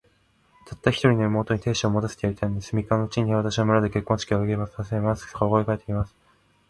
[0.65, 2.75] たった一人の妹に、亭主を持たせてやりたいのです。
[2.75, 6.15] 三日のうちに、私は村で結婚式を挙げさせ、必ず、ここへ帰って来ます。